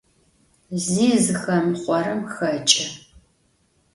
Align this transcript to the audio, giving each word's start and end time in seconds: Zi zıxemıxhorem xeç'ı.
Zi 0.83 1.07
zıxemıxhorem 1.23 2.21
xeç'ı. 2.33 2.85